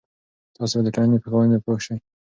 [0.55, 1.95] تاسې به د ټولنې په قوانینو پوه سئ.